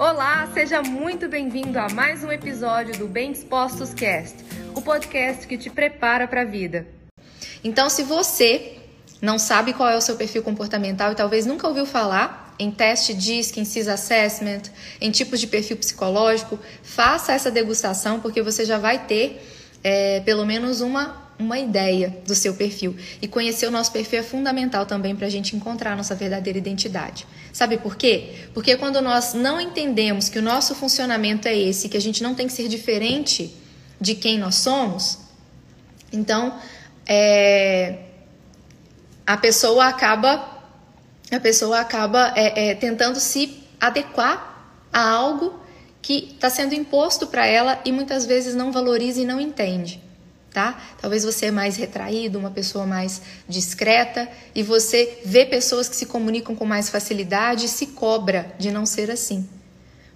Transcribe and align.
Olá, 0.00 0.48
seja 0.54 0.80
muito 0.80 1.28
bem-vindo 1.28 1.78
a 1.78 1.86
mais 1.90 2.24
um 2.24 2.32
episódio 2.32 2.96
do 2.96 3.06
Bem 3.06 3.32
Dispostos 3.32 3.92
Cast, 3.92 4.34
o 4.74 4.80
podcast 4.80 5.46
que 5.46 5.58
te 5.58 5.68
prepara 5.68 6.26
para 6.26 6.40
a 6.40 6.44
vida. 6.46 6.86
Então, 7.62 7.90
se 7.90 8.02
você 8.02 8.78
não 9.20 9.38
sabe 9.38 9.74
qual 9.74 9.90
é 9.90 9.96
o 9.98 10.00
seu 10.00 10.16
perfil 10.16 10.42
comportamental 10.42 11.12
e 11.12 11.14
talvez 11.14 11.44
nunca 11.44 11.68
ouviu 11.68 11.84
falar 11.84 12.54
em 12.58 12.70
teste 12.70 13.12
DISC, 13.12 13.58
em 13.58 13.66
CIS 13.66 13.88
Assessment, 13.88 14.62
em 15.02 15.10
tipos 15.10 15.38
de 15.38 15.46
perfil 15.46 15.76
psicológico, 15.76 16.58
faça 16.82 17.34
essa 17.34 17.50
degustação 17.50 18.20
porque 18.20 18.40
você 18.40 18.64
já 18.64 18.78
vai 18.78 19.04
ter 19.04 19.46
é, 19.84 20.20
pelo 20.20 20.46
menos 20.46 20.80
uma 20.80 21.19
uma 21.40 21.58
ideia 21.58 22.16
do 22.26 22.34
seu 22.34 22.54
perfil. 22.54 22.94
E 23.20 23.26
conhecer 23.26 23.66
o 23.66 23.70
nosso 23.70 23.90
perfil 23.90 24.20
é 24.20 24.22
fundamental 24.22 24.84
também 24.86 25.16
para 25.16 25.26
a 25.26 25.30
gente 25.30 25.56
encontrar 25.56 25.92
a 25.92 25.96
nossa 25.96 26.14
verdadeira 26.14 26.58
identidade. 26.58 27.26
Sabe 27.52 27.78
por 27.78 27.96
quê? 27.96 28.48
Porque 28.52 28.76
quando 28.76 29.00
nós 29.00 29.34
não 29.34 29.60
entendemos 29.60 30.28
que 30.28 30.38
o 30.38 30.42
nosso 30.42 30.74
funcionamento 30.74 31.48
é 31.48 31.56
esse, 31.56 31.88
que 31.88 31.96
a 31.96 32.00
gente 32.00 32.22
não 32.22 32.34
tem 32.34 32.46
que 32.46 32.52
ser 32.52 32.68
diferente 32.68 33.54
de 34.00 34.14
quem 34.14 34.38
nós 34.38 34.56
somos, 34.56 35.18
então 36.12 36.58
é, 37.06 37.98
a 39.26 39.36
pessoa 39.36 39.86
acaba 39.86 40.58
a 41.32 41.38
pessoa 41.38 41.78
acaba 41.78 42.32
é, 42.34 42.70
é, 42.70 42.74
tentando 42.74 43.20
se 43.20 43.62
adequar 43.80 44.74
a 44.92 45.08
algo 45.08 45.60
que 46.02 46.32
está 46.34 46.50
sendo 46.50 46.74
imposto 46.74 47.28
para 47.28 47.46
ela 47.46 47.80
e 47.84 47.92
muitas 47.92 48.26
vezes 48.26 48.54
não 48.54 48.72
valoriza 48.72 49.20
e 49.20 49.24
não 49.24 49.40
entende 49.40 50.09
tá? 50.52 50.80
Talvez 51.00 51.24
você 51.24 51.46
é 51.46 51.50
mais 51.50 51.76
retraído, 51.76 52.38
uma 52.38 52.50
pessoa 52.50 52.86
mais 52.86 53.22
discreta 53.48 54.28
e 54.54 54.62
você 54.62 55.20
vê 55.24 55.46
pessoas 55.46 55.88
que 55.88 55.96
se 55.96 56.06
comunicam 56.06 56.54
com 56.54 56.64
mais 56.64 56.88
facilidade 56.88 57.66
e 57.66 57.68
se 57.68 57.88
cobra 57.88 58.52
de 58.58 58.70
não 58.70 58.84
ser 58.84 59.10
assim. 59.10 59.48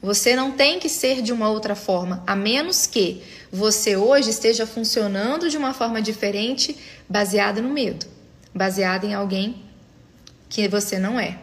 Você 0.02 0.36
não 0.36 0.52
tem 0.52 0.78
que 0.78 0.88
ser 0.88 1.22
de 1.22 1.32
uma 1.32 1.48
outra 1.48 1.74
forma, 1.74 2.22
a 2.26 2.36
menos 2.36 2.86
que 2.86 3.22
você 3.50 3.96
hoje 3.96 4.30
esteja 4.30 4.66
funcionando 4.66 5.48
de 5.48 5.56
uma 5.56 5.72
forma 5.72 6.02
diferente, 6.02 6.76
baseada 7.08 7.62
no 7.62 7.70
medo, 7.70 8.04
baseada 8.52 9.06
em 9.06 9.14
alguém 9.14 9.62
que 10.48 10.68
você 10.68 10.98
não 10.98 11.18
é. 11.18 11.38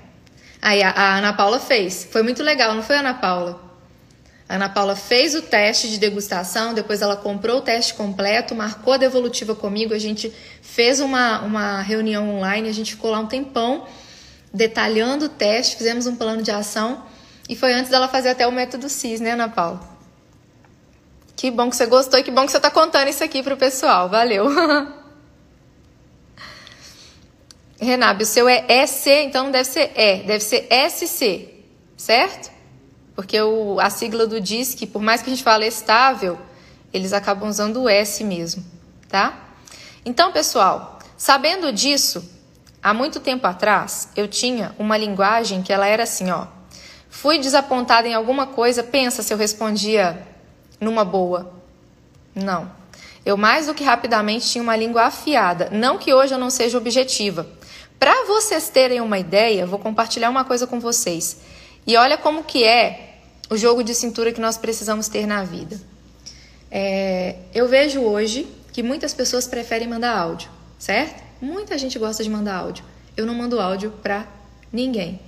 Aí 0.61 0.83
a, 0.83 1.17
Ana 1.17 1.33
Paula 1.33 1.59
fez. 1.59 2.07
Foi 2.11 2.21
muito 2.21 2.43
legal, 2.43 2.75
não 2.75 2.83
foi, 2.83 2.97
Ana 2.97 3.15
Paula? 3.15 3.70
A 4.51 4.55
Ana 4.55 4.67
Paula 4.67 4.97
fez 4.97 5.33
o 5.33 5.41
teste 5.41 5.89
de 5.89 5.97
degustação, 5.97 6.73
depois 6.73 7.01
ela 7.01 7.15
comprou 7.15 7.59
o 7.59 7.61
teste 7.61 7.93
completo, 7.93 8.53
marcou 8.53 8.91
a 8.91 8.97
devolutiva 8.97 9.55
comigo, 9.55 9.93
a 9.93 9.97
gente 9.97 10.29
fez 10.61 10.99
uma, 10.99 11.39
uma 11.39 11.81
reunião 11.81 12.29
online, 12.29 12.67
a 12.67 12.73
gente 12.73 12.91
ficou 12.91 13.11
lá 13.11 13.21
um 13.21 13.27
tempão 13.27 13.87
detalhando 14.53 15.27
o 15.27 15.29
teste, 15.29 15.77
fizemos 15.77 16.05
um 16.05 16.17
plano 16.17 16.41
de 16.41 16.51
ação 16.51 17.01
e 17.47 17.55
foi 17.55 17.71
antes 17.71 17.89
dela 17.89 18.09
fazer 18.09 18.27
até 18.27 18.45
o 18.45 18.51
método 18.51 18.89
CIS, 18.89 19.21
né, 19.21 19.31
Ana 19.31 19.47
Paula? 19.47 19.79
Que 21.33 21.49
bom 21.49 21.69
que 21.69 21.77
você 21.77 21.85
gostou 21.85 22.19
e 22.19 22.23
que 22.23 22.29
bom 22.29 22.43
que 22.43 22.51
você 22.51 22.57
está 22.57 22.69
contando 22.69 23.07
isso 23.07 23.23
aqui 23.23 23.41
para 23.41 23.53
o 23.53 23.57
pessoal, 23.57 24.09
valeu! 24.09 24.47
Renabe, 27.79 28.23
o 28.23 28.25
seu 28.25 28.49
é 28.49 28.65
EC, 28.67 29.07
então 29.27 29.45
não 29.45 29.51
deve 29.51 29.69
ser 29.69 29.93
E, 29.95 30.23
deve 30.23 30.43
ser 30.43 30.67
SC, 30.89 31.47
certo? 31.95 32.59
Porque 33.21 33.39
o, 33.39 33.79
a 33.79 33.91
sigla 33.91 34.25
do 34.25 34.41
DISC, 34.41 34.87
por 34.87 34.99
mais 34.99 35.21
que 35.21 35.29
a 35.29 35.33
gente 35.35 35.43
fale 35.43 35.67
estável, 35.67 36.39
eles 36.91 37.13
acabam 37.13 37.47
usando 37.47 37.83
o 37.83 37.87
S 37.87 38.23
mesmo, 38.23 38.65
tá? 39.07 39.37
Então, 40.03 40.31
pessoal, 40.31 40.97
sabendo 41.15 41.71
disso, 41.71 42.27
há 42.81 42.95
muito 42.95 43.19
tempo 43.19 43.45
atrás, 43.45 44.09
eu 44.15 44.27
tinha 44.27 44.75
uma 44.79 44.97
linguagem 44.97 45.61
que 45.61 45.71
ela 45.71 45.85
era 45.85 46.01
assim, 46.01 46.31
ó. 46.31 46.47
Fui 47.11 47.37
desapontada 47.37 48.07
em 48.07 48.15
alguma 48.15 48.47
coisa, 48.47 48.81
pensa 48.81 49.21
se 49.21 49.31
eu 49.31 49.37
respondia 49.37 50.27
numa 50.79 51.05
boa. 51.05 51.53
Não. 52.33 52.71
Eu 53.23 53.37
mais 53.37 53.67
do 53.67 53.75
que 53.75 53.83
rapidamente 53.83 54.49
tinha 54.49 54.63
uma 54.63 54.75
língua 54.75 55.03
afiada. 55.03 55.69
Não 55.71 55.99
que 55.99 56.11
hoje 56.11 56.33
eu 56.33 56.39
não 56.39 56.49
seja 56.49 56.75
objetiva. 56.75 57.47
Para 57.99 58.25
vocês 58.25 58.67
terem 58.69 58.99
uma 58.99 59.19
ideia, 59.19 59.67
vou 59.67 59.77
compartilhar 59.77 60.31
uma 60.31 60.43
coisa 60.43 60.65
com 60.65 60.79
vocês. 60.79 61.37
E 61.85 61.95
olha 61.95 62.17
como 62.17 62.43
que 62.43 62.63
é 62.63 63.10
o 63.51 63.57
jogo 63.57 63.83
de 63.83 63.93
cintura 63.93 64.31
que 64.31 64.39
nós 64.39 64.57
precisamos 64.57 65.09
ter 65.09 65.27
na 65.27 65.43
vida. 65.43 65.77
É, 66.71 67.35
eu 67.53 67.67
vejo 67.67 67.99
hoje 67.99 68.47
que 68.71 68.81
muitas 68.81 69.13
pessoas 69.13 69.45
preferem 69.45 69.89
mandar 69.89 70.17
áudio, 70.17 70.49
certo? 70.79 71.21
Muita 71.41 71.77
gente 71.77 71.99
gosta 71.99 72.23
de 72.23 72.29
mandar 72.29 72.55
áudio. 72.55 72.85
Eu 73.17 73.25
não 73.25 73.35
mando 73.35 73.59
áudio 73.59 73.91
para 74.01 74.25
ninguém. 74.71 75.19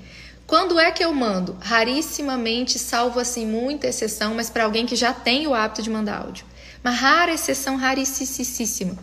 Quando 0.47 0.79
é 0.79 0.89
que 0.89 1.03
eu 1.03 1.13
mando? 1.13 1.57
Rarissimamente, 1.59 2.79
salvo 2.79 3.19
assim 3.19 3.45
muita 3.45 3.87
exceção, 3.87 4.33
mas 4.33 4.49
para 4.49 4.63
alguém 4.63 4.85
que 4.85 4.95
já 4.95 5.13
tem 5.13 5.45
o 5.45 5.53
hábito 5.53 5.81
de 5.81 5.89
mandar 5.89 6.21
áudio. 6.21 6.45
Uma 6.81 6.91
rara 6.91 7.33
exceção, 7.33 7.75
raríssima. 7.75 8.97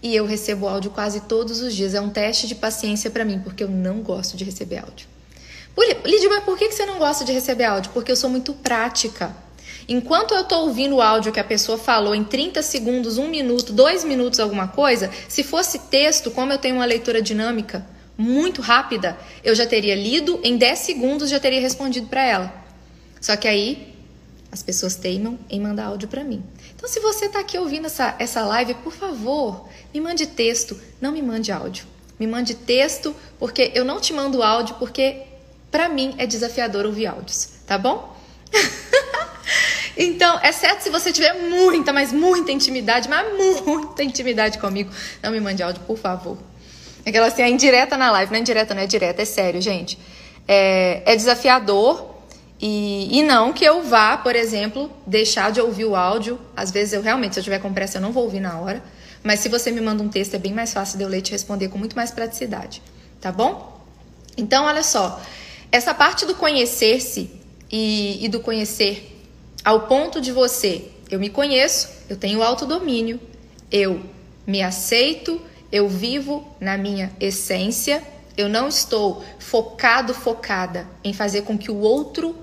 E 0.00 0.14
eu 0.14 0.24
recebo 0.26 0.68
áudio 0.68 0.92
quase 0.92 1.22
todos 1.22 1.60
os 1.60 1.74
dias. 1.74 1.92
É 1.92 2.00
um 2.00 2.10
teste 2.10 2.46
de 2.46 2.54
paciência 2.54 3.10
para 3.10 3.24
mim, 3.24 3.40
porque 3.40 3.64
eu 3.64 3.68
não 3.68 4.00
gosto 4.00 4.36
de 4.36 4.44
receber 4.44 4.78
áudio. 4.78 5.13
Lídia, 6.04 6.28
mas 6.28 6.44
por 6.44 6.56
que 6.56 6.70
você 6.70 6.86
não 6.86 6.98
gosta 6.98 7.24
de 7.24 7.32
receber 7.32 7.64
áudio? 7.64 7.90
Porque 7.92 8.12
eu 8.12 8.16
sou 8.16 8.30
muito 8.30 8.52
prática. 8.52 9.34
Enquanto 9.88 10.34
eu 10.34 10.42
estou 10.42 10.66
ouvindo 10.66 10.96
o 10.96 11.02
áudio 11.02 11.32
que 11.32 11.40
a 11.40 11.44
pessoa 11.44 11.76
falou 11.76 12.14
em 12.14 12.24
30 12.24 12.62
segundos, 12.62 13.18
1 13.18 13.28
minuto, 13.28 13.72
2 13.72 14.04
minutos, 14.04 14.40
alguma 14.40 14.68
coisa, 14.68 15.10
se 15.28 15.42
fosse 15.42 15.78
texto, 15.78 16.30
como 16.30 16.52
eu 16.52 16.58
tenho 16.58 16.76
uma 16.76 16.84
leitura 16.84 17.20
dinâmica 17.20 17.84
muito 18.16 18.62
rápida, 18.62 19.18
eu 19.42 19.54
já 19.54 19.66
teria 19.66 19.94
lido, 19.94 20.40
em 20.42 20.56
10 20.56 20.78
segundos 20.78 21.28
já 21.28 21.40
teria 21.40 21.60
respondido 21.60 22.06
para 22.06 22.24
ela. 22.24 22.54
Só 23.20 23.36
que 23.36 23.48
aí 23.48 23.94
as 24.50 24.62
pessoas 24.62 24.94
teimam 24.94 25.38
em 25.50 25.60
mandar 25.60 25.86
áudio 25.86 26.08
para 26.08 26.22
mim. 26.22 26.42
Então, 26.74 26.88
se 26.88 27.00
você 27.00 27.26
está 27.26 27.40
aqui 27.40 27.58
ouvindo 27.58 27.86
essa, 27.86 28.14
essa 28.18 28.44
live, 28.44 28.74
por 28.74 28.92
favor, 28.92 29.68
me 29.92 30.00
mande 30.00 30.26
texto, 30.26 30.80
não 31.00 31.12
me 31.12 31.20
mande 31.20 31.50
áudio. 31.50 31.86
Me 32.18 32.26
mande 32.26 32.54
texto, 32.54 33.14
porque 33.38 33.72
eu 33.74 33.84
não 33.84 34.00
te 34.00 34.12
mando 34.12 34.42
áudio, 34.42 34.76
porque 34.76 35.22
para 35.74 35.88
mim 35.88 36.14
é 36.18 36.24
desafiador 36.24 36.86
ouvir 36.86 37.08
áudios, 37.08 37.48
tá 37.66 37.76
bom? 37.76 38.16
então, 39.98 40.38
exceto 40.44 40.84
se 40.84 40.88
você 40.88 41.12
tiver 41.12 41.34
muita, 41.34 41.92
mas 41.92 42.12
muita 42.12 42.52
intimidade, 42.52 43.08
mas 43.08 43.26
muita 43.66 44.04
intimidade 44.04 44.60
comigo, 44.60 44.92
não 45.20 45.32
me 45.32 45.40
mande 45.40 45.64
áudio, 45.64 45.82
por 45.84 45.98
favor. 45.98 46.38
Aquela 47.04 47.26
assim, 47.26 47.42
é 47.42 47.48
indireta 47.48 47.96
na 47.96 48.08
live, 48.12 48.30
não 48.30 48.38
é 48.38 48.40
indireta, 48.40 48.72
não 48.72 48.82
é 48.82 48.86
direta, 48.86 49.22
é 49.22 49.24
sério, 49.24 49.60
gente. 49.60 49.98
É, 50.46 51.02
é 51.04 51.16
desafiador 51.16 52.08
e, 52.60 53.18
e 53.18 53.24
não 53.24 53.52
que 53.52 53.64
eu 53.64 53.82
vá, 53.82 54.16
por 54.16 54.36
exemplo, 54.36 54.88
deixar 55.04 55.50
de 55.50 55.60
ouvir 55.60 55.86
o 55.86 55.96
áudio. 55.96 56.38
Às 56.56 56.70
vezes 56.70 56.92
eu 56.92 57.02
realmente, 57.02 57.34
se 57.34 57.40
eu 57.40 57.44
tiver 57.44 57.58
com 57.58 57.72
pressa, 57.74 57.98
eu 57.98 58.02
não 58.02 58.12
vou 58.12 58.22
ouvir 58.22 58.38
na 58.38 58.60
hora. 58.60 58.80
Mas 59.24 59.40
se 59.40 59.48
você 59.48 59.72
me 59.72 59.80
manda 59.80 60.04
um 60.04 60.08
texto, 60.08 60.34
é 60.34 60.38
bem 60.38 60.54
mais 60.54 60.72
fácil 60.72 60.98
de 60.98 61.02
eu 61.02 61.08
ler 61.08 61.18
e 61.18 61.22
te 61.22 61.32
responder 61.32 61.66
com 61.66 61.78
muito 61.78 61.96
mais 61.96 62.12
praticidade, 62.12 62.80
tá 63.20 63.32
bom? 63.32 63.74
Então, 64.36 64.64
olha 64.64 64.82
só, 64.82 65.20
essa 65.74 65.92
parte 65.92 66.24
do 66.24 66.36
conhecer-se 66.36 67.28
e, 67.68 68.24
e 68.24 68.28
do 68.28 68.38
conhecer 68.38 69.20
ao 69.64 69.88
ponto 69.88 70.20
de 70.20 70.30
você, 70.30 70.84
eu 71.10 71.18
me 71.18 71.28
conheço, 71.28 71.88
eu 72.08 72.16
tenho 72.16 72.44
autodomínio, 72.44 73.18
eu 73.72 74.00
me 74.46 74.62
aceito, 74.62 75.40
eu 75.72 75.88
vivo 75.88 76.46
na 76.60 76.78
minha 76.78 77.10
essência, 77.18 78.00
eu 78.36 78.48
não 78.48 78.68
estou 78.68 79.24
focado, 79.40 80.14
focada 80.14 80.86
em 81.02 81.12
fazer 81.12 81.42
com 81.42 81.58
que 81.58 81.72
o 81.72 81.80
outro 81.80 82.36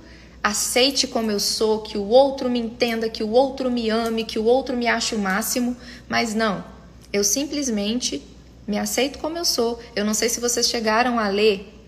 aceite 0.44 1.08
como 1.08 1.31
eu 1.31 1.40
sou, 1.40 1.84
que 1.84 1.97
o 1.97 2.09
outro 2.09 2.50
me 2.50 2.59
entenda, 2.59 3.08
que 3.08 3.24
o 3.24 3.30
outro 3.30 3.72
me 3.72 3.90
ame, 3.90 4.25
que 4.25 4.40
o 4.40 4.44
outro 4.44 4.75
me 4.75 4.88
ache 4.88 5.16
o 5.16 5.20
máximo, 5.20 5.78
mas 6.09 6.36
não. 6.36 6.66
Eu 7.14 7.24
simplesmente 7.24 8.22
me 8.68 8.78
aceito 8.78 9.20
como 9.20 9.38
eu 9.38 9.46
sou. 9.46 9.80
Eu 9.96 10.03
não 10.03 10.14
sei 10.14 10.28
se 10.28 10.41
vocês 10.41 10.68
chegaram 10.68 11.18
a 11.18 11.30
ler 11.30 11.81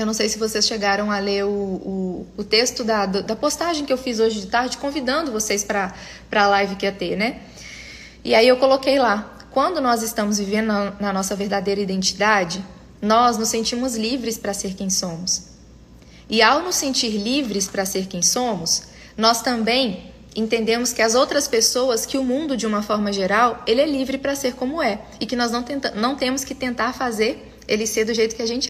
eu 0.00 0.06
não 0.06 0.14
sei 0.14 0.28
se 0.28 0.38
vocês 0.38 0.66
chegaram 0.66 1.10
a 1.10 1.18
ler 1.18 1.44
o, 1.44 1.48
o, 1.48 2.26
o 2.38 2.44
texto 2.44 2.82
da, 2.82 3.06
da 3.06 3.36
postagem 3.36 3.84
que 3.84 3.92
eu 3.92 3.98
fiz 3.98 4.18
hoje 4.18 4.40
de 4.40 4.46
tarde, 4.46 4.78
convidando 4.78 5.30
vocês 5.30 5.62
para 5.62 5.92
a 6.32 6.46
live 6.48 6.76
que 6.76 6.86
ia 6.86 6.92
ter, 6.92 7.16
né? 7.16 7.40
E 8.24 8.34
aí 8.34 8.48
eu 8.48 8.56
coloquei 8.56 8.98
lá: 8.98 9.38
quando 9.50 9.80
nós 9.80 10.02
estamos 10.02 10.38
vivendo 10.38 10.68
na, 10.68 10.90
na 10.98 11.12
nossa 11.12 11.36
verdadeira 11.36 11.80
identidade, 11.80 12.64
nós 13.00 13.36
nos 13.36 13.48
sentimos 13.48 13.96
livres 13.96 14.38
para 14.38 14.54
ser 14.54 14.74
quem 14.74 14.88
somos. 14.88 15.48
E 16.28 16.40
ao 16.40 16.62
nos 16.62 16.76
sentir 16.76 17.10
livres 17.10 17.68
para 17.68 17.84
ser 17.84 18.06
quem 18.06 18.22
somos, 18.22 18.84
nós 19.16 19.42
também 19.42 20.12
entendemos 20.34 20.92
que 20.92 21.02
as 21.02 21.14
outras 21.14 21.48
pessoas, 21.48 22.06
que 22.06 22.16
o 22.16 22.24
mundo 22.24 22.56
de 22.56 22.66
uma 22.66 22.82
forma 22.82 23.12
geral, 23.12 23.62
ele 23.66 23.80
é 23.80 23.86
livre 23.86 24.16
para 24.16 24.34
ser 24.34 24.54
como 24.54 24.80
é 24.80 25.00
e 25.18 25.26
que 25.26 25.34
nós 25.34 25.50
não, 25.50 25.62
tenta, 25.62 25.90
não 25.90 26.14
temos 26.14 26.44
que 26.44 26.54
tentar 26.54 26.92
fazer 26.92 27.52
ele 27.66 27.86
ser 27.86 28.04
do 28.04 28.14
jeito 28.14 28.36
que 28.36 28.42
a 28.42 28.46
gente 28.46 28.69